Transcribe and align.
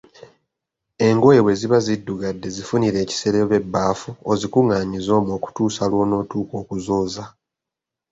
Engoye 1.07 1.39
bwe 1.41 1.53
ziba 1.59 1.77
ziddugadde 1.85 2.47
zifunire 2.55 2.97
ekisero 3.05 3.37
oba 3.43 3.55
ebbaafu 3.61 4.09
ozikunganyize 4.31 5.09
omwo 5.19 5.31
okutuusa 5.37 5.81
lw‘onotuuka 5.91 6.53
okuzooza 6.61 7.23